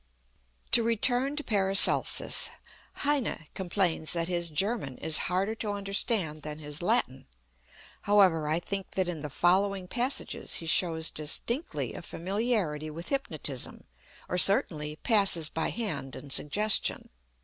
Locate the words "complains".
3.53-4.13